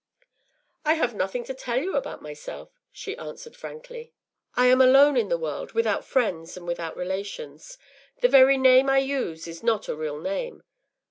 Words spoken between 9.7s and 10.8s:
a real name.